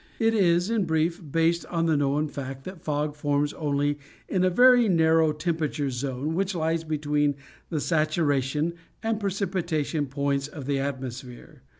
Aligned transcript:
It 0.17 0.33
is, 0.33 0.71
in 0.71 0.85
brief, 0.85 1.21
based 1.31 1.63
on 1.67 1.85
the 1.85 1.95
known 1.95 2.27
fact 2.27 2.63
that 2.63 2.81
fog 2.81 3.15
forms 3.15 3.53
only 3.53 3.99
in 4.27 4.43
a 4.43 4.49
very 4.49 4.89
narrow 4.89 5.31
temperature 5.31 5.91
zone 5.91 6.33
which 6.33 6.55
lies 6.55 6.83
between 6.83 7.35
the 7.69 7.79
saturation 7.79 8.73
and 9.03 9.19
precipitation 9.19 10.07
points 10.07 10.47
of 10.47 10.65
the 10.65 10.79
atmosphere. 10.79 11.61